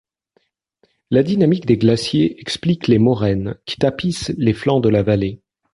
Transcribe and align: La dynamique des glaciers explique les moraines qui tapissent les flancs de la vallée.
La 1.11 1.21
dynamique 1.21 1.67
des 1.67 1.77
glaciers 1.77 2.41
explique 2.41 2.87
les 2.87 2.97
moraines 2.97 3.59
qui 3.67 3.77
tapissent 3.77 4.33
les 4.35 4.53
flancs 4.53 4.79
de 4.79 4.89
la 4.89 5.03
vallée. 5.03 5.43